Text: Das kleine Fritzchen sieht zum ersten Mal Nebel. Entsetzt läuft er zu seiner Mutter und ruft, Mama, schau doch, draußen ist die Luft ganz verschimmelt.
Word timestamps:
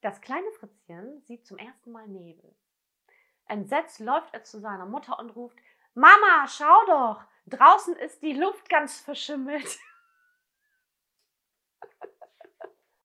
Das 0.00 0.20
kleine 0.20 0.50
Fritzchen 0.52 1.20
sieht 1.26 1.46
zum 1.46 1.58
ersten 1.58 1.92
Mal 1.92 2.08
Nebel. 2.08 2.54
Entsetzt 3.46 4.00
läuft 4.00 4.32
er 4.32 4.44
zu 4.44 4.60
seiner 4.60 4.86
Mutter 4.86 5.18
und 5.18 5.30
ruft, 5.30 5.58
Mama, 5.94 6.46
schau 6.48 6.86
doch, 6.86 7.24
draußen 7.46 7.96
ist 7.96 8.22
die 8.22 8.32
Luft 8.32 8.68
ganz 8.68 9.00
verschimmelt. 9.00 9.78